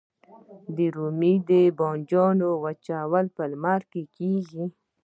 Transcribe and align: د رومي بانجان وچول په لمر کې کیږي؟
د 0.75 0.77
رومي 0.95 1.35
بانجان 1.77 2.37
وچول 2.63 3.25
په 3.35 3.43
لمر 3.51 3.81
کې 3.91 4.01
کیږي؟ 4.15 4.65